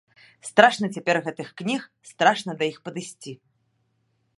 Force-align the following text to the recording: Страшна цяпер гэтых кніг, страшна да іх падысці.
Страшна 0.49 0.89
цяпер 0.95 1.15
гэтых 1.29 1.47
кніг, 1.63 1.81
страшна 2.13 2.51
да 2.63 2.71
іх 2.73 2.77
падысці. 2.89 3.31